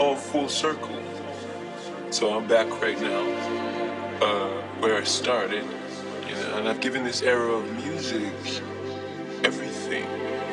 all 0.00 0.16
full 0.16 0.48
circle. 0.48 0.96
So 2.10 2.34
I'm 2.34 2.48
back 2.48 2.68
right 2.80 2.98
now, 2.98 3.20
uh, 4.22 4.62
where 4.80 4.96
I 4.96 5.04
started, 5.04 5.62
you 6.26 6.34
know, 6.34 6.56
and 6.56 6.68
I've 6.68 6.80
given 6.80 7.04
this 7.04 7.20
era 7.20 7.52
of 7.52 7.70
music 7.84 8.32
everything. 9.44 10.04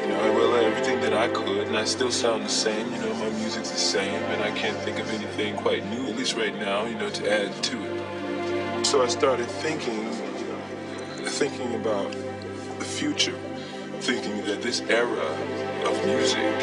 You 0.02 0.10
know, 0.10 0.20
I 0.20 0.30
well 0.32 0.56
everything 0.58 1.00
that 1.00 1.14
I 1.14 1.30
could, 1.30 1.68
and 1.68 1.78
I 1.78 1.86
still 1.86 2.12
sound 2.12 2.44
the 2.44 2.50
same. 2.50 2.92
You 2.94 3.00
know, 3.00 3.14
my 3.14 3.30
music's 3.40 3.72
the 3.72 3.78
same, 3.78 4.22
and 4.34 4.44
I 4.44 4.52
can't 4.52 4.78
think 4.80 5.00
of 5.00 5.10
anything 5.14 5.56
quite 5.56 5.86
new, 5.86 6.08
at 6.08 6.18
least 6.18 6.36
right 6.36 6.56
now. 6.56 6.86
You 6.86 6.96
know, 6.96 7.10
to 7.10 7.32
add 7.32 7.64
to 7.64 7.78
it. 7.86 8.86
So 8.86 9.02
I 9.02 9.08
started 9.08 9.48
thinking, 9.48 10.12
thinking 11.40 11.74
about 11.76 12.12
the 12.80 12.86
future, 12.86 13.40
thinking 14.02 14.44
that 14.46 14.62
this 14.62 14.82
era 14.82 15.30
of 15.86 16.06
music, 16.06 16.54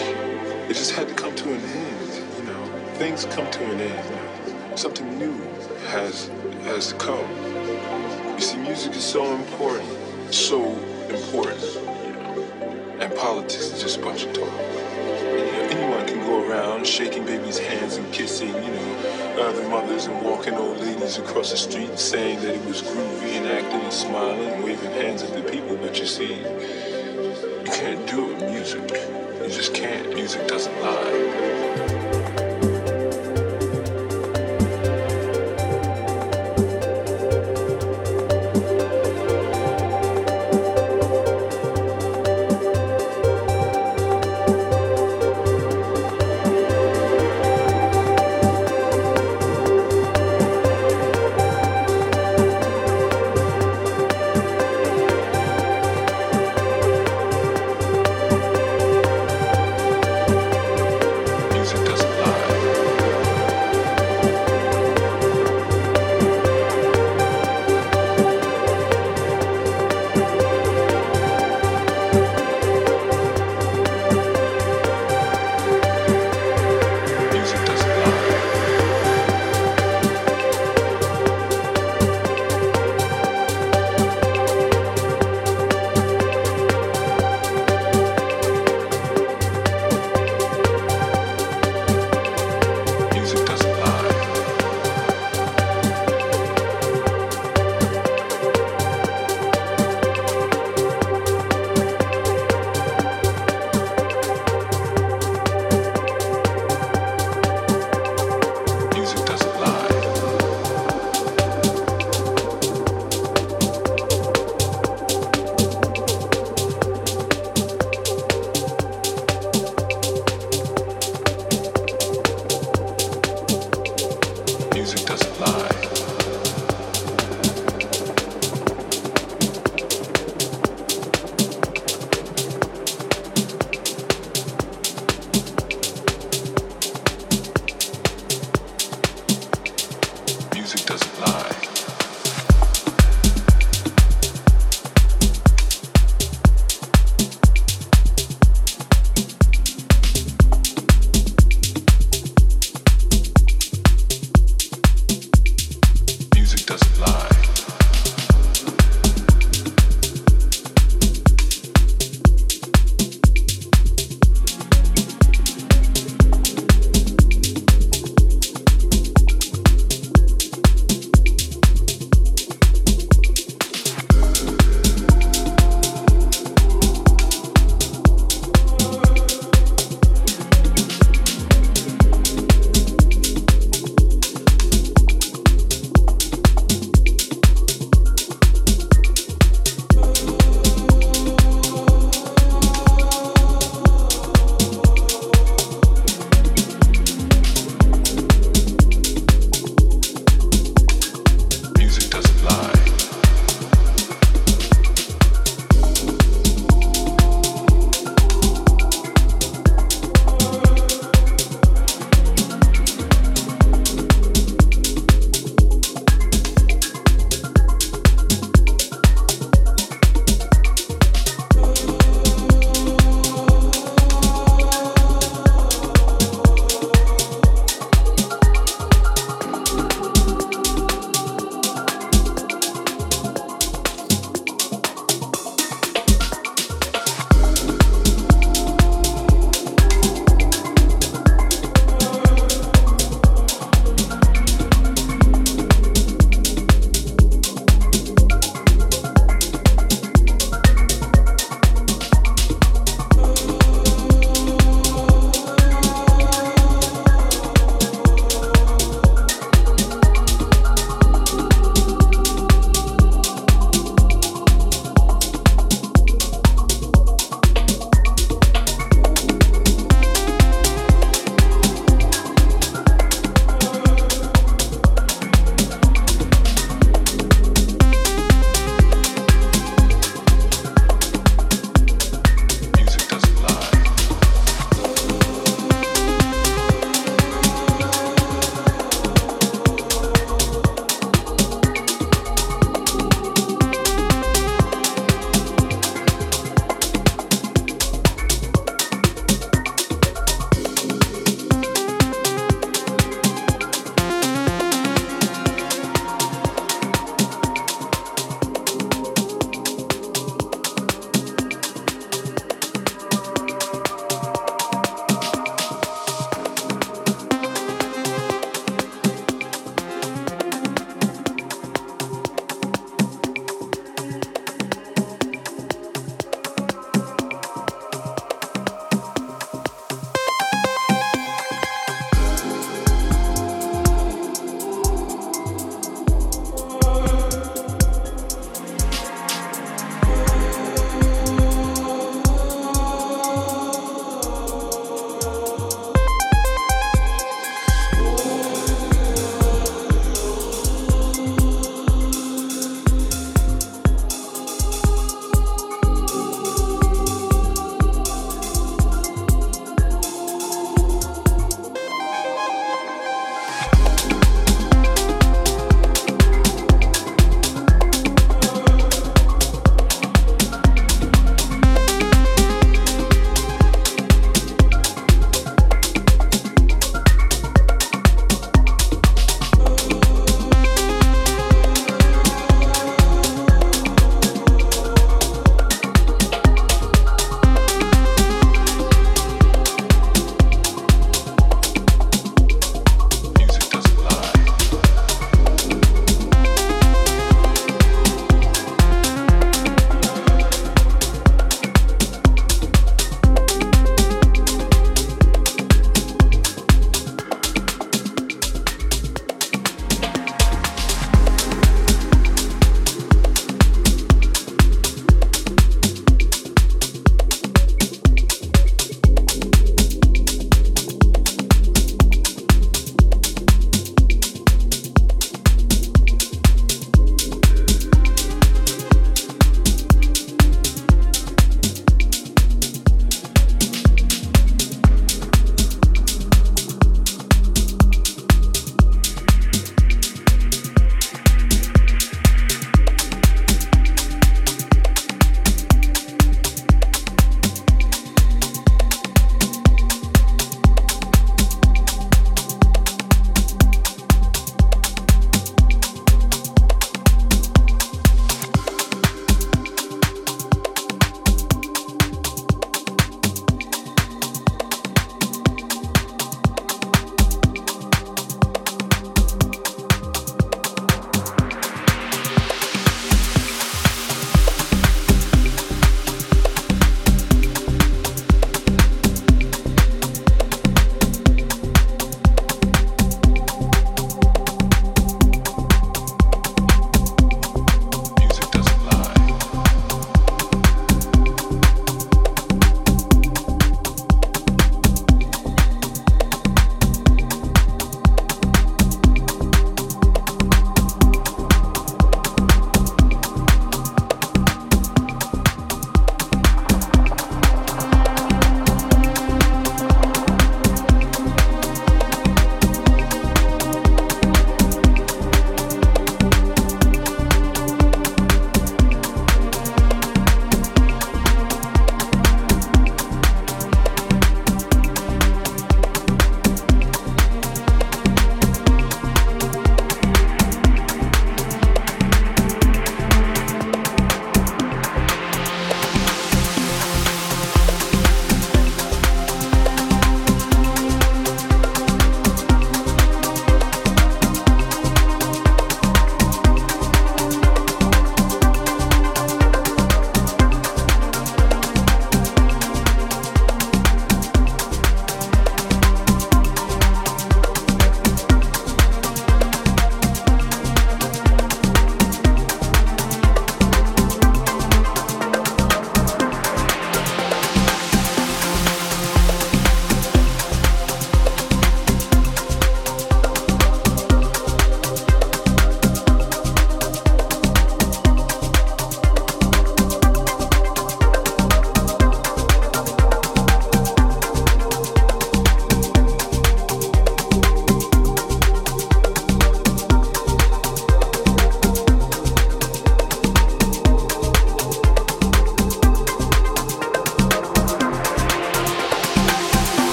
it 0.69 0.74
just 0.74 0.93
had 0.93 1.09
to 1.09 1.15
come 1.15 1.35
to 1.35 1.55
an 1.55 1.60
end. 1.60 2.04
Things 2.95 3.25
come 3.25 3.51
to 3.51 3.65
an 3.73 3.80
end. 3.80 4.79
Something 4.79 5.19
new 5.19 5.33
has 5.89 6.29
has 6.62 6.93
come. 6.93 7.29
You 8.35 8.41
see, 8.41 8.57
music 8.59 8.95
is 8.95 9.02
so 9.05 9.35
important, 9.35 9.89
so 10.33 10.62
important. 11.11 11.61
And 13.01 13.12
politics 13.16 13.73
is 13.73 13.83
just 13.83 13.99
a 13.99 14.01
bunch 14.01 14.25
of 14.27 14.33
talk. 14.33 14.47
You 14.47 15.35
know, 15.35 15.69
anyone 15.71 16.07
can 16.07 16.21
go 16.21 16.49
around 16.49 16.87
shaking 16.87 17.27
babies' 17.27 17.59
hands 17.59 17.96
and 17.96 18.13
kissing, 18.13 18.49
you 18.49 18.55
know, 18.55 19.40
other 19.40 19.68
mothers 19.68 20.07
and 20.07 20.23
walking 20.24 20.55
old 20.55 20.79
ladies 20.79 21.18
across 21.18 21.51
the 21.51 21.57
street 21.57 21.99
saying 21.99 22.43
that 22.43 22.55
it 22.55 22.65
was 22.65 22.83
groovy 22.83 23.33
and 23.38 23.46
acting 23.46 23.80
and 23.80 23.93
smiling 23.93 24.51
and 24.51 24.63
waving 24.63 24.93
hands 24.93 25.24
at 25.24 25.35
the 25.35 25.43
people. 25.51 25.77
But 25.77 25.99
you 25.99 26.07
see, 26.07 26.37
you 26.37 27.71
can't 27.73 28.07
do 28.07 28.30
it 28.30 28.37
with 28.37 28.51
music. 28.52 28.88
You 29.43 29.49
just 29.49 29.74
can't. 29.74 30.15
Music 30.15 30.46
doesn't 30.46 30.80
lie. 30.80 32.04